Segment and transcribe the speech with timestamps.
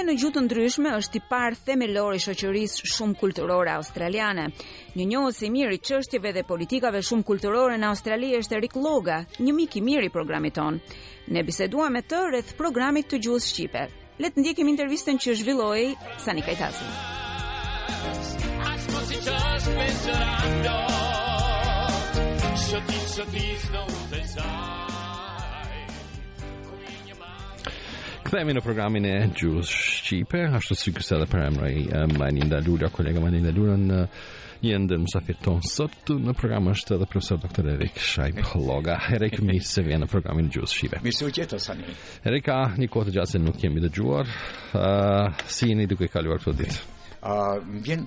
[0.00, 4.46] Mbajtja në gjutë ndryshme është i parë themelor i shoqërisë shumë kulturore australiane.
[4.96, 9.18] Një njohës i mirë i çështjeve dhe politikave shumë kulturore në Australië është Erik Loga,
[9.44, 10.96] një mik i mirë i programit tonë.
[11.36, 13.84] Ne biseduam me të rreth programit të gjuhës shqipe.
[14.24, 15.94] Le të ndjekim intervistën që zhvilloi
[16.24, 16.90] Sani Kajtasi.
[22.70, 24.78] Shëti, shëti,
[28.30, 31.80] Kthehemi në programin e Gjus Shqipe, ashtu si kësa dhe për emre i
[32.14, 33.98] Manin Dalula, kolega Manin Dalula në
[34.62, 37.98] një ndër mësafir tonë sot në program është edhe profesor doktor Erik
[38.52, 41.02] Hloga, Erik, mi se vjen në programin Gjus Shqipe.
[41.02, 41.90] Mi se u gjeto, Sani.
[42.30, 44.30] Erika, një kohë të gjatë se nuk kemi dëgjuar,
[44.78, 46.88] uh, si një duke kaluar këtë ditë?
[47.20, 48.04] më vjen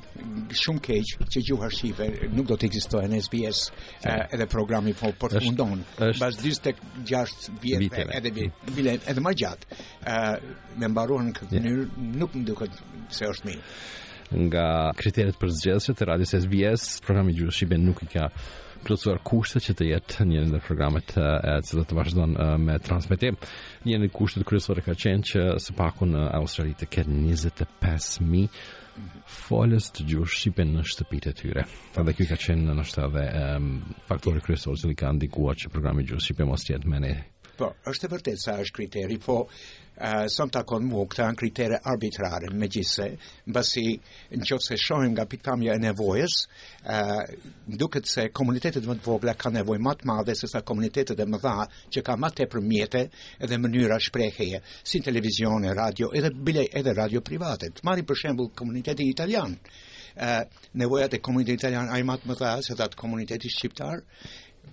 [0.58, 4.96] shumë keq që gjuha shqipe nuk do të ekzistojë në SBS uh, eh, edhe programi
[4.98, 8.32] po për fundon pas 46 vjetë edhe
[8.76, 10.52] bile edhe më gjatë uh,
[10.82, 11.70] me mbaruan këtë yeah.
[11.70, 12.82] mënyrë nuk më duket
[13.14, 18.12] se është mirë nga kriteret për zgjedhje e radios SBS programi gjuha shqipe nuk i
[18.16, 18.28] ka
[18.84, 23.38] plotësuar kushtet që të jetë një nga programet eh, e cilat të vazhdon me transmetim.
[23.88, 28.50] Një nga kushtet kryesore ka qenë që së paku në Australi të ketë 25000
[29.44, 31.64] folës të gjurë shqipen në shtëpit e tyre.
[31.96, 33.24] Ta dhe kjo ka qenë në nështë edhe
[33.58, 33.70] um,
[34.10, 37.14] faktori kryesor që li ka ndikuar që programi gjurë shqipen mos tjetë meni.
[37.58, 39.40] Po, është e vërtet sa është kriteri, po
[39.94, 43.06] sëm të akon mu këta në kriterë arbitrare, me gjithse,
[43.46, 43.84] në basi
[44.34, 46.38] në shohim nga pikpamja e nevojës,
[46.84, 47.30] uh,
[47.68, 51.26] duket se komunitetet më të vogla ka nevojë më të madhe se sa komunitetet e
[51.30, 51.56] më dha
[51.94, 53.04] që ka më tepër përmjete
[53.46, 57.70] edhe mënyra shprejheje, si televizion e radio edhe, bile, edhe radio private.
[57.84, 59.54] Mari për shembul komuniteti italian,
[60.18, 60.42] uh,
[60.74, 64.02] nevojat e komuniteti italian a i më të më dha se datë komuniteti shqiptar,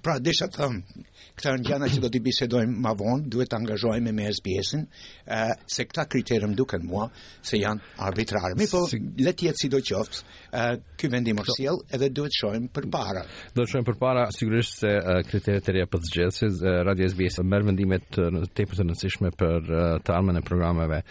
[0.02, 1.00] Pra, desha të thëmë,
[1.36, 4.86] këta në gjana që do t'i bisedojmë ma vonë, duhet të angazhojme me SBS-in,
[5.28, 7.08] uh, se këta kriterëm duke në mua,
[7.44, 8.54] se janë arbitrarë.
[8.60, 9.00] Mi po, si...
[9.26, 13.26] le tjetë si do qoftë, uh, këj vendim është jelë, edhe duhet shojmë për para.
[13.58, 17.10] Do shojmë për para, sigurisht se uh, kriterët e reja për po zgjëtës, uh, Radio
[17.12, 18.30] SBS mërë vendimet të
[18.62, 21.04] tepër të nësishme për uh, të armën e programeve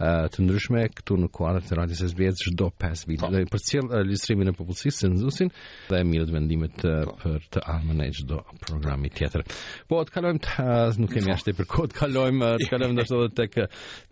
[0.00, 3.26] të ndryshme këtu në kuadrin e radhës së SBS çdo 5 vite.
[3.26, 3.44] për po.
[3.46, 5.50] të përcjell listrimin e popullsisë censusin
[5.92, 7.16] dhe mirë të po.
[7.20, 9.42] për të armën e çdo programi tjetër.
[9.88, 11.34] Po të kalojmë tas nuk kemi po.
[11.36, 13.52] ashtë për kod kalojmë të kalojmë ndoshta edhe tek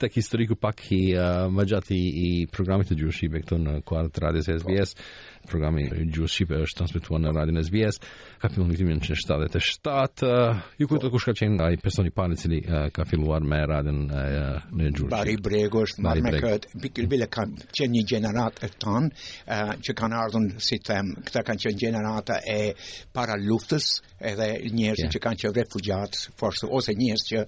[0.04, 4.46] tek historiku pak i uh, majati i programit të Gjushi këtu në kuadrin e radhës
[4.50, 4.90] së SBS
[5.48, 8.00] programi i gjuhës shqipe është transmetuar në radion SBS.
[8.40, 10.28] Ka filluar ndërtimin në 1977.
[10.28, 13.44] Uh, ju kujto kush ka qenë ai personi i parë i cili uh, ka filluar
[13.46, 15.10] me radion uh, në gjuhë.
[15.12, 19.74] Bari Brego është marrë me këtë pikë vile kan qenë një gjenerat e ton uh,
[19.80, 22.58] që kanë ardhur si them, këta kanë qenë gjenerata e
[23.16, 23.90] para luftës
[24.30, 25.12] edhe njerëz yeah.
[25.16, 27.44] që kanë qenë refugjat, forse ose njerëz që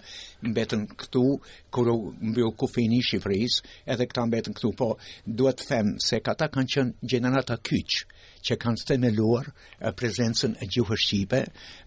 [0.50, 1.26] mbetën këtu
[1.72, 4.90] kur u mbyll kufini i Shqipërisë, edhe këta mbetën këtu, po
[5.24, 8.04] duhet të them se këta kanë qenë gjenerata kyç Beach
[8.42, 11.38] që kanë së eh, prezencën e gjuhë shqipe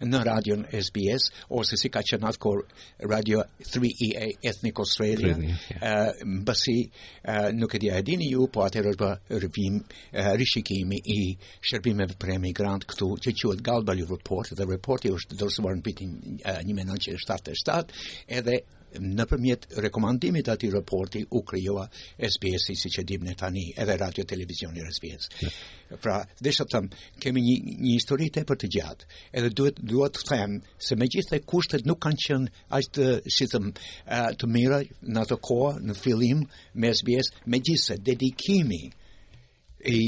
[0.07, 2.53] në radion SBS, ose si ka që në atë
[3.11, 6.15] Radio 3EA Ethnic Australia, yeah.
[6.15, 6.77] uh, bësi
[7.59, 9.81] nuk e dija e dini ju, po atër është bërë rëvim,
[10.15, 11.35] uh, i
[11.67, 16.15] shërbimeve për premi këtu, që që qëtë Galbali Report, dhe reporti është dërësëvarë në bitin
[16.39, 17.99] uh, një menon që e 77,
[18.39, 18.61] edhe
[19.01, 21.87] në përmjet rekomandimit ati raporti u kryoa
[22.19, 25.29] SBS-i si që dim në tani edhe radio televizion i SBS.
[26.01, 26.81] Pra, dhe shëtë
[27.21, 31.35] kemi një, një historite për të gjatë, edhe duhet duhet të thëmë, se me gjithë
[31.35, 33.71] dhe kushtet nuk kanë qënë ashtë të, si thëm,
[34.39, 38.83] të mira në të koa, në fillim me SBS, me gjithë dedikimi
[39.85, 40.01] i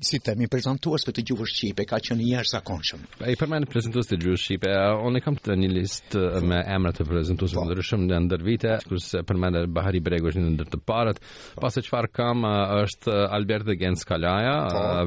[0.00, 3.00] si temi prezentues për të gjuhës shqipe ka qenë një herë zakonshëm.
[3.26, 4.70] Ai përmend prezantues të gjuhës shqipe,
[5.02, 7.64] on e kam të një listë me emrat të prezantues të po.
[7.66, 11.18] ndryshëm në ndër vite, kurse përmend Bahari Bregu është një ndër të parët.
[11.54, 11.60] Po.
[11.64, 12.44] Pas së çfarë kam
[12.84, 14.56] është Albert dhe Gens Kalaja,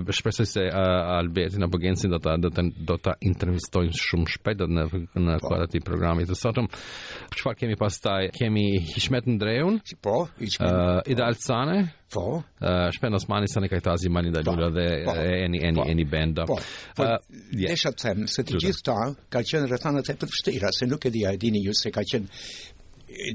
[0.05, 0.11] po.
[0.19, 0.63] shpresoj se
[1.17, 4.87] Albertin apo Gensin do ta do ta intervistojmë shumë shpejt në
[5.25, 6.67] në kuadrat të programit të sotëm.
[7.37, 8.23] Çfarë kemi pastaj?
[8.35, 9.79] Kemi Hishmet Ndreun.
[10.03, 11.87] Po, Hishmet.
[12.13, 12.43] Po.
[12.61, 15.85] Uh, Shpen Osmani, sa një kajtazi, mani da ljura po, dhe po, eni një Po,
[15.87, 16.57] any, po, any, po,
[16.97, 17.87] po uh, yeah.
[18.03, 18.97] them, se të gjithë ta,
[19.31, 22.43] ka qenë rëthanët e për se nuk e dhja e dini ju se ka qenë,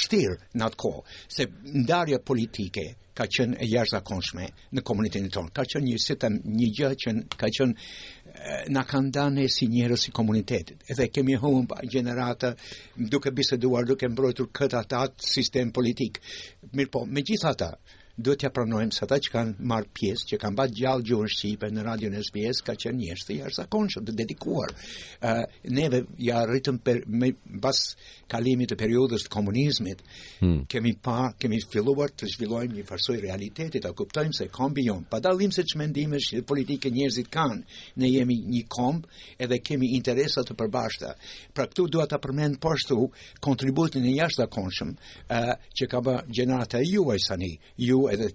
[0.02, 0.92] shtirë në atë ko,
[1.24, 1.48] se
[1.78, 5.50] ndarja politike, ka qenë e jashtë zakonshme në komunitetin tonë.
[5.52, 7.74] Ka qenë një sistem, një gjë që ka qenë
[8.74, 10.84] na kanë dhënë si njerëz si komunitetit.
[10.94, 12.52] Edhe kemi humb gjenerata
[13.14, 16.20] duke biseduar, duke mbrojtur këtë atë sistem politik.
[16.72, 17.70] Mirpo, megjithatë,
[18.18, 21.68] duhet t'ja pranojmë sa ta që kanë marë pjesë, që kanë batë gjallë gjurë Shqipe
[21.72, 22.22] në Radio në
[22.66, 24.74] ka qenë njështë të jashtë zakonshëm të dedikuar.
[25.22, 25.40] Uh,
[25.72, 27.30] neve ja rritëm për, me,
[27.62, 27.78] bas
[28.28, 30.02] kalimit të periodës të komunizmit,
[30.42, 30.58] hmm.
[30.68, 35.20] kemi pa, kemi filluar të zhvillojmë një farsoj realitetit, a kuptojmë se kombi jonë, pa
[35.20, 37.60] dalim se që mendime që politike njërzit kanë,
[38.00, 39.08] ne jemi një komb
[39.40, 41.14] edhe kemi interesat të përbashta.
[41.54, 43.06] Pra këtu duhet të përmend poshtu
[43.40, 45.50] kontributin e jashtë zakonshëm uh,
[45.80, 46.16] që ka bë
[46.92, 47.20] juaj
[47.76, 48.28] ju edhe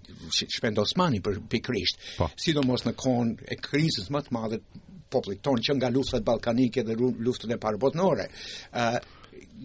[0.56, 2.28] shpend Osmani për pikrisht, po.
[2.38, 4.60] sidomos në kohën e krizës më të madhe
[5.10, 8.28] popullit ton që nga luftat ballkanike dhe lufta e parë botënore,
[8.72, 8.98] ë uh,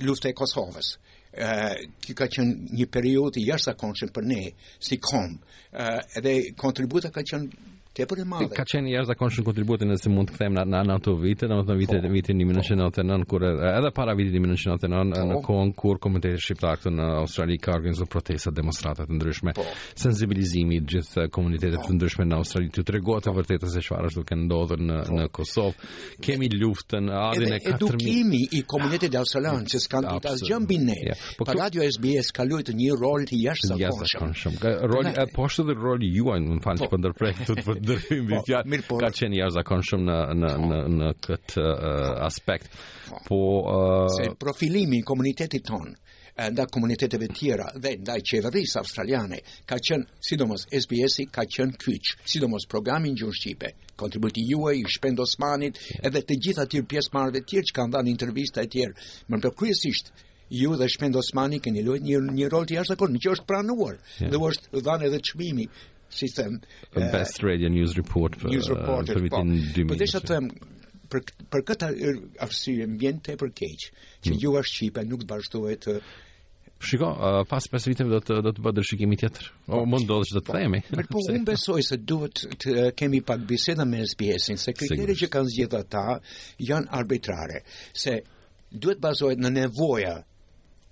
[0.07, 0.95] lufta e Kosovës.
[1.33, 4.43] ë uh, që ka qenë një periudhë i jashtëzakonshëm për ne
[4.79, 5.39] si kom,
[5.73, 8.55] ë uh, edhe kontributa ka qenë tepër e madhe.
[8.57, 12.13] Ka qenë jashtëzakonshëm kontributi nëse mund të kthejmë në ato vite, domethënë vite po.
[12.15, 13.29] vitin 1999 po.
[13.33, 15.41] kur edhe para vitit 1999 në po.
[15.47, 19.51] kohën kur komiteti shqiptar këtu në Australi ka organizuar protesta demonstrata të ndryshme,
[19.93, 23.29] sensibilizimi të gjithë komuniteteve të ndryshme në Australi të tregohet po.
[23.31, 25.93] e vërtetë se çfarë është duke ndodhur në në Kosovë.
[26.23, 29.19] Kemi luftën ardhin e 4000 edukimi i komunitetit ja.
[29.21, 30.95] australian që s'kan ditë asgjë mbi ne.
[31.37, 34.57] Po, pa Radio SBS ka luajtur një rol të jashtëzakonshëm.
[34.57, 34.87] Jashtëzakonshëm.
[34.91, 38.81] Roli apo është rol juaj në fund të ndryhim mbi po, fjalë.
[38.87, 38.97] Po.
[39.01, 42.71] Ka qenë jashtëzakonshëm në në në në këtë uh, aspekt.
[43.27, 45.93] Po uh, se profilimi i komunitetit ton
[46.33, 49.37] nda komuniteteve tjera dhe nda qeverisë australiane,
[49.69, 53.69] ka qenë, sidomos SBS-i, ka qenë kyç sidomos programin gjurë Shqipe,
[54.01, 58.13] kontributi juë, i shpend Osmanit, edhe të gjitha tjirë pjesë marve tjirë që kanë dhanë
[58.15, 58.95] intervista e tjerë,
[59.29, 60.09] më përkryesisht,
[60.57, 63.47] ju dhe shpend Osmani keni luajt një, një rol të jashtë akor, në që është
[63.53, 64.33] pranuar, yeah.
[64.33, 65.69] dhe është dhanë edhe qmimi
[66.13, 66.61] si them,
[66.93, 69.87] the uh, best radio news report për news report uh, për vitin 2000.
[69.87, 70.49] Po, po them
[71.13, 71.89] për për këtë
[72.45, 73.87] arsye mbjen tepër keq
[74.25, 74.67] që ju hmm.
[74.69, 75.97] shqipe nuk të vazhdohet të
[76.83, 79.45] Shiko, uh, pas 5 viteve do të do të bëhet dëshikimi tjetër.
[79.69, 80.81] O po, mund ndodhë që të po, themi.
[80.91, 85.29] Por po, unë besoj se duhet të kemi pak biseda me SBS-in, se kriteret që
[85.31, 86.03] kanë zgjedhur ata
[86.59, 87.61] janë arbitrare,
[87.95, 88.17] se
[88.75, 90.17] duhet bazohet në nevoja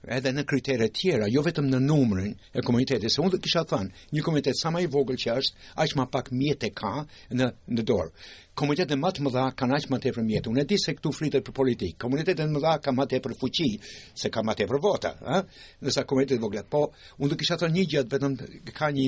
[0.09, 3.91] edhe në kritere tjera, jo vetëm në numërin e komunitetit, se unë dhe kisha thënë,
[4.15, 6.93] një komunitet sa ma i vogël që është, aqë ma pak mjetë e ka
[7.33, 7.45] në,
[7.77, 8.13] në dorë.
[8.57, 11.45] Komunitetet më të mëdha kanë aq më për mjetë, Unë e di se këtu flitet
[11.45, 11.99] për politikë.
[12.01, 15.41] Komunitetet më mëdha kanë më tepër fuqi se kanë më tepër vota, ëh,
[15.85, 16.63] nësa komunitetet vogla.
[16.69, 16.81] Po,
[17.21, 18.33] unë dhe kisha thënë një gjatë vetëm
[18.75, 19.07] ka një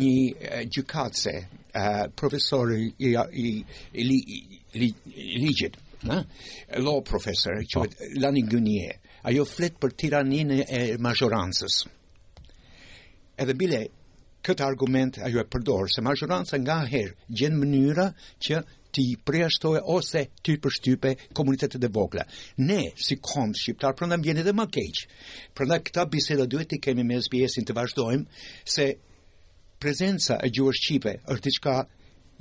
[0.00, 0.12] një
[0.74, 1.36] gjykatëse,
[1.72, 3.16] uh, profesor i i i,
[4.02, 4.04] i, i,
[4.90, 4.92] i,
[5.30, 5.48] i, i,
[8.74, 8.88] i, i,
[9.26, 11.80] ajo flet për tiraninë e majorancës.
[13.42, 13.80] Edhe bile
[14.46, 18.04] këtë argument ajo e përdor se majoranca nga herë gjen mënyra
[18.46, 18.60] që
[18.96, 22.22] ti preashtoje ose ti përshtype komunitetet e vogla.
[22.68, 25.02] Ne si kom shqiptar prandaj vjen edhe më keq.
[25.58, 28.40] Prandaj këta biseda duhet të kemi me SBS-in të vazhdojmë
[28.76, 28.88] se
[29.82, 31.74] prezenca e gjuhës shqipe është diçka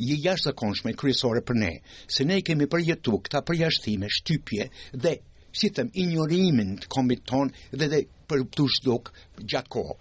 [0.06, 1.74] i jashtë zakonshme kryesore për ne,
[2.08, 5.18] se ne kemi përjetuar këta përjashtime, shtypje dhe
[5.56, 7.32] si të më ignorimin të kombit
[7.80, 9.98] dhe dhe për të shduk gjatë kohë.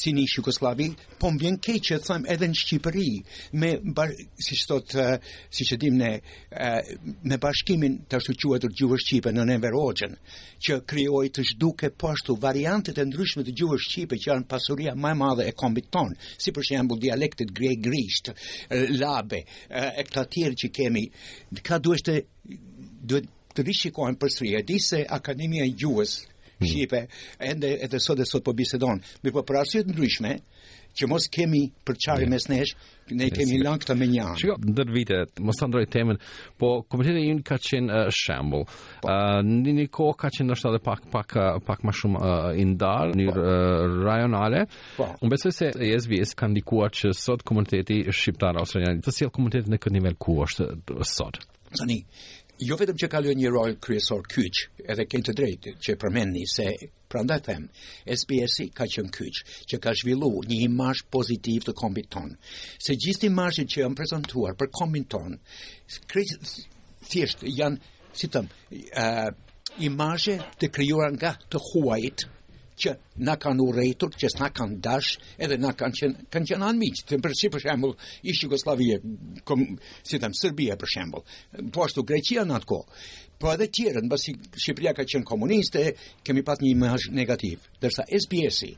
[0.00, 0.84] Si një Shukoslavi,
[1.18, 3.08] po më bjen keqë të thëmë edhe në Shqipëri,
[3.60, 5.16] me, bar, si shtot, uh,
[5.50, 6.10] si ne,
[6.52, 10.14] uh, me bashkimin të ashtu qua të gjuhë Shqipë në Neverogen,
[10.62, 14.94] që kryoj të shduke po ashtu variantet e ndryshme të gjuhë Shqipë që janë pasuria
[14.94, 18.30] maj madhe e kombit tonë, si për shembul dialektit gre-grisht,
[19.02, 19.42] labe,
[19.74, 21.04] uh, e këta tjerë që kemi,
[21.66, 23.30] ka duesh të duhet
[23.60, 26.66] të rishikojnë për disë E di se Akademia e Gjuhës hmm.
[26.66, 27.04] Shqipe
[27.52, 30.34] ende edhe sot dhe sot po bisedon, mirë po për arsye të ndryshme
[31.00, 32.70] që mos kemi për çfarë mes nesh,
[33.14, 33.36] ne yes.
[33.38, 34.38] kemi lënë këtë me një anë.
[34.42, 36.18] Shiko, ndër vite mos ndroj temën,
[36.58, 38.64] po kompetitori i ka qenë uh, shambull.
[38.98, 39.08] Po.
[39.08, 41.36] Uh, Nini ko ka qenë ndoshta edhe pak pak
[41.68, 43.38] pak më shumë uh, i uh,
[44.02, 44.64] rajonale.
[44.98, 45.06] Po.
[45.22, 49.78] Unë besoj se yes vi kanë kandikuar që sot komuniteti shqiptar australian të sjell komunitetin
[49.78, 50.68] në këtë nivel ku është
[51.14, 51.38] sot.
[51.70, 52.00] Tani,
[52.60, 56.66] jo vetëm që kalon një rol kryesor kyç, edhe kanë të drejtë që përmendni se
[57.10, 57.64] prandaj them,
[58.06, 59.38] SBS ka qenë kyç,
[59.70, 62.34] që ka zhvilluar një imazh pozitiv të kombit ton.
[62.78, 65.38] Se gjithë imazhet që janë prezantuar për kombin ton,
[67.08, 67.80] thjesht janë,
[68.12, 69.30] si them, ë uh,
[69.80, 72.26] imazhe të krijuara nga të huajit
[72.80, 72.94] që
[73.28, 77.02] na kanë urrëtur, që s'na kanë dash, edhe na kanë qen, kanë qenë miq.
[77.08, 77.94] Të për si për shembull,
[78.24, 78.98] ishi Jugosllavia,
[79.46, 79.64] kom,
[80.02, 81.40] si tam Serbia për shembull,
[81.74, 83.02] po ashtu Greqia në atë kohë.
[83.40, 85.86] Po edhe tjerën, basi Shqipëria ka qenë komuniste,
[86.26, 88.74] kemi pat një imazh negativ, ndërsa sps i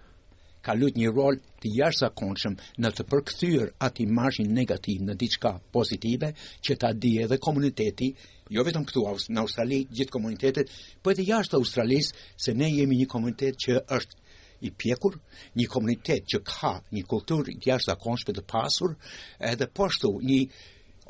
[0.63, 2.53] ka lut një rol të jashtëzakonshëm
[2.85, 6.29] në të përkthyer atë imazhin negativ në diçka pozitive
[6.63, 8.13] që ta di edhe komuniteti
[8.53, 12.11] jo vetëm këtu në Australi, gjithë komunitetet, po edhe jashtë Australis,
[12.45, 14.21] se ne jemi një komunitet që është
[14.69, 15.17] i pjekur,
[15.59, 18.95] një komunitet që ka një kulturë jashtë të pasur,
[19.41, 20.43] edhe poshtu një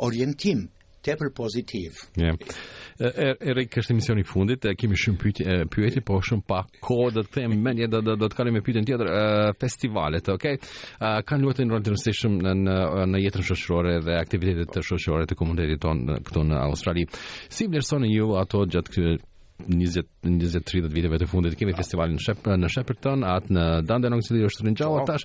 [0.07, 0.69] orientim
[1.05, 1.93] tepër pozitiv.
[2.17, 2.33] Ja.
[2.33, 2.57] Yeah.
[3.03, 7.35] Erik, er, kështë emisioni fundit, kemi shumë pyetje, pyetje po shumë pa kohë do të
[7.41, 9.11] them më një datë do të kalojmë me pyetjen tjetër,
[9.65, 10.61] festivalet, okay?
[11.27, 12.55] Kan luajtur në rendin e sistem në
[13.15, 17.09] në jetën shoqërore dhe aktivitetet shoqërore të komunitetit ton këtu në Australi.
[17.51, 19.09] Si vlerësoni ju ato gjatë
[19.59, 21.81] 20-30 viteve të fundit kemi po.
[21.83, 25.19] festivalin në Shepperton atë në Dande në Nëngësili është rinë po.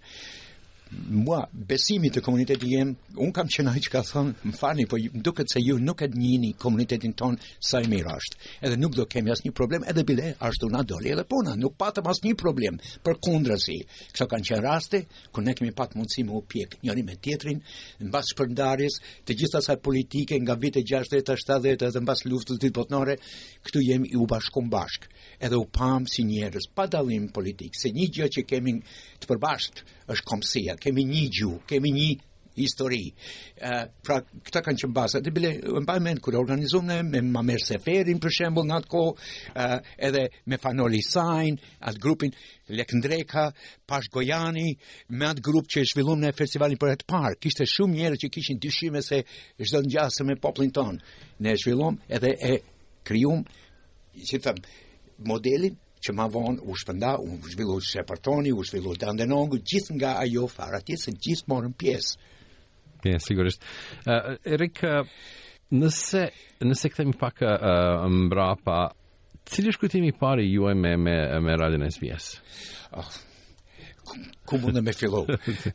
[1.09, 4.97] mua besimi të komunitetit jem un kam qenë ai që ka thon më fani po
[4.99, 8.95] më duket se ju nuk e njini komunitetin ton sa i mirë është edhe nuk
[8.95, 12.79] do kemi asnjë problem edhe bile ashtu na doli edhe puna nuk patëm asnjë problem
[13.03, 13.77] përkundrazi
[14.15, 17.59] kjo kanë qenë raste ku ne kemi patë mundësi me u pjek njëri me tjetrin
[18.13, 23.17] basë shpërndarjes të gjitha asaj politike nga vite 60 70 edhe mbas luftës ditë botnore
[23.65, 27.89] këtu jemi i u bashkum bashk edhe u pam si njerëz pa dallim politik se
[27.93, 28.77] një gjë që kemi
[29.17, 32.07] të përbashkët është komësia, kemi një gjuh, kemi një
[32.57, 33.03] histori.
[33.61, 35.19] Uh, pra, këta kanë që mbasa.
[35.21, 39.27] Dhe bile, më mbaj mend, kërë organizumë, me më seferin, për shembull në atë kohë,
[39.53, 39.75] uh,
[40.09, 42.33] edhe me fanoli Sain, atë grupin,
[42.73, 43.49] Lekndreka,
[43.87, 44.71] Pash Gojani,
[45.13, 47.37] me atë grup që e në festivalin për e të parë.
[47.45, 49.21] Kishte shumë njerëz që kishin dyshime se
[49.61, 50.97] shdo në me poplin tonë.
[51.39, 52.57] Ne e edhe e
[53.05, 53.45] kryum,
[54.17, 54.65] që thëmë,
[55.29, 55.77] modelin
[56.07, 60.79] që ma vonë u shpënda, u zhvillu Shepartoni, u zhvillu Dandenongu, gjithë nga ajo farë
[60.79, 62.29] atje, se gjithë morën pjesë.
[63.03, 63.61] Ja, yeah, sigurisht.
[64.07, 65.09] Uh, Erik, uh,
[65.77, 66.23] nëse,
[66.65, 68.77] nëse këtemi pak uh, mbra pa,
[69.47, 71.15] cilë është pari juaj me, me,
[71.47, 72.31] me radin SBS?
[72.91, 73.91] Oh, ah,
[74.47, 75.25] ku mund të më fillo.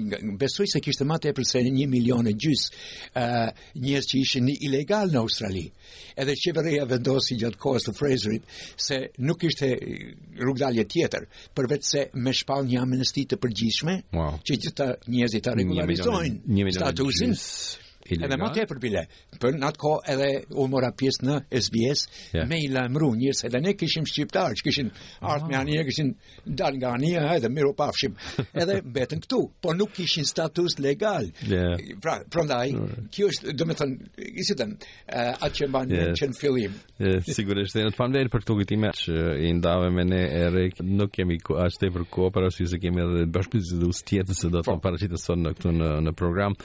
[0.44, 3.50] besoj se kishte më tepër se 1 milion e gjys uh,
[3.84, 5.66] njerëz që ishin ilegal në Australi.
[6.22, 8.48] Edhe qeveria vendosi gjatë kohës së Fraserit
[8.88, 9.72] se nuk kishte
[10.44, 14.38] rrugdalje tjetër përveç se me shpal një amnesti të përgjithshme wow.
[14.48, 17.38] që gjithë ta njerëzit ta rregullizojnë statusin
[18.16, 18.34] ilegal.
[18.34, 19.02] Edhe më tepër bile,
[19.42, 22.48] për në atë kohë edhe u mora pjesë në SBS yeah.
[22.50, 25.64] me i lajmëru njerëz edhe ne kishim shqiptarë që kishin ardhur me ah.
[25.64, 26.12] anije, kishin
[26.46, 28.16] dal nga anija, edhe miru pafshim.
[28.62, 31.28] Edhe mbetën këtu, po nuk kishin status legal.
[31.48, 31.78] Yeah.
[32.02, 32.72] Pra, prandaj,
[33.16, 34.10] kjo është, domethënë,
[34.42, 36.14] ishte them, uh, atë që mban yeah.
[36.18, 36.78] që në fillim.
[37.00, 41.12] Yeah, sigurisht, në të famlen për këtë gjë që i ndave me ne Erik, nuk
[41.18, 44.78] kemi as ko, por para se kemi edhe bashkëpunëtorë tjetër se do të po.
[44.84, 46.56] paraqitet sonë këtu në në program.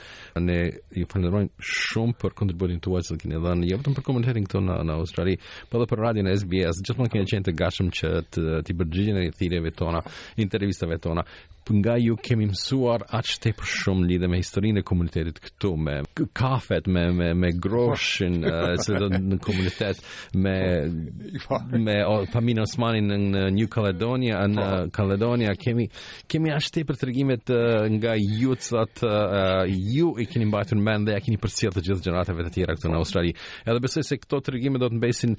[0.41, 0.57] Ne
[0.95, 1.34] ju falenderoj
[1.69, 5.35] shumë për kontributin tuaj që keni dhënë, jo vetëm për komentarin këtu në në Australi,
[5.71, 6.83] por edhe për radion SBS.
[6.85, 10.03] Gjithmonë keni qenë të gatshëm që të të përgjigjeni thirrjeve tona,
[10.45, 11.25] intervistave tona
[11.73, 15.95] nga ju kemi mësuar aq tepër shumë lidhe me historinë e komunitetit këtu me
[16.37, 19.97] kafet me me me groshin eh, se do në komunitet
[20.33, 20.57] me
[21.87, 21.95] me
[22.31, 25.87] Pamina Osmani në, në New Caledonia në Caledonia kemi
[26.29, 31.17] kemi aq tepër tregimet eh, nga ju sot eh, ju i keni mbajtur mend dhe
[31.17, 33.33] a keni përcjell të gjithë gjeneratave të tjera këtu në Australi
[33.65, 35.33] edhe besoj se këto tregime do të në besin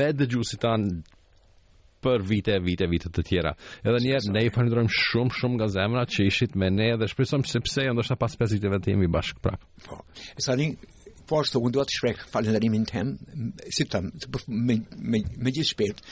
[0.00, 1.02] me dëgjuesit tanë
[2.02, 3.52] për vite, vite, vite të tjera.
[3.86, 7.44] Edhe njerë, ne i falenderojm shumë, shumë nga zemra që ishit me ne dhe shpesom
[7.46, 9.62] sepse jo ndoshta pas 50 viteve të jemi bashkë prap.
[9.86, 10.02] Po,
[10.36, 10.68] e sa një,
[11.30, 13.14] po ashtë të unë të shprek falenderimin tem,
[13.72, 14.10] si të tam,
[14.58, 14.80] me,
[15.12, 16.04] me, me gjithë shpirt,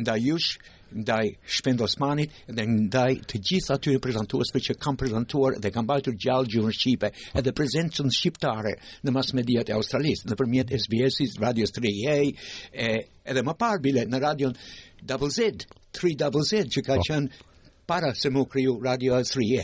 [0.00, 0.56] nda jush,
[0.92, 6.16] ndaj Shpend Osmanit dhe ndaj të gjithë atyre prezantuesve që kanë prezantuar dhe kanë bajtur
[6.24, 8.72] gjallë gjuhën shqipe edhe prezencën shqiptare
[9.04, 12.16] në mas mediat e Australisë nëpërmjet SBS-s, Radio 3A,
[13.24, 14.56] edhe më parë bile në Radion
[15.06, 17.04] Double Z, 3 Double Z që ka po.
[17.10, 17.44] qenë
[17.88, 19.62] para se më kriju Radio 3A.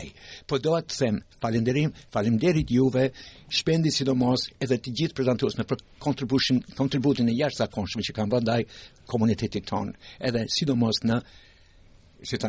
[0.49, 3.09] Po doa të them, falenderim, falenderit juve,
[3.53, 8.61] shpendi sidomos edhe të gjithë prezentuosme për kontributin e jashtë sa që kanë vëndaj
[9.09, 9.93] komunitetit tonë,
[10.29, 11.19] edhe sidomos në,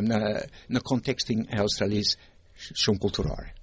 [0.06, 0.20] në,
[0.76, 3.52] në kontekstin e Australisë shumë kulturore.